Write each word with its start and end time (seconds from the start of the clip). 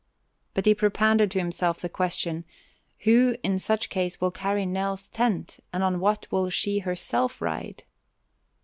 But 0.55 0.65
he 0.65 0.73
propounded 0.73 1.29
to 1.29 1.37
himself 1.37 1.77
the 1.79 1.87
question, 1.87 2.43
who 3.01 3.37
in 3.43 3.59
such 3.59 3.91
case 3.91 4.19
will 4.19 4.31
carry 4.31 4.65
Nell's 4.65 5.07
tent 5.07 5.59
and 5.71 5.83
on 5.83 5.99
what 5.99 6.25
will 6.31 6.49
she 6.49 6.79
herself 6.79 7.39
ride? 7.39 7.83